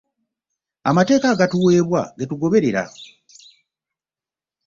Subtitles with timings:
[0.89, 2.83] Amateeka agaatuweebwa ge tugoberera.